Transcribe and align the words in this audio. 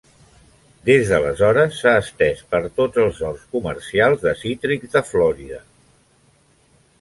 Des 0.89 1.09
d'aleshores 1.09 1.75
s'ha 1.81 1.93
estès 2.05 2.41
per 2.53 2.61
tots 2.79 3.03
els 3.03 3.19
horts 3.29 3.45
comercials 3.53 4.25
de 4.25 4.35
cítrics 4.41 4.97
de 4.97 5.05
Florida. 5.13 5.61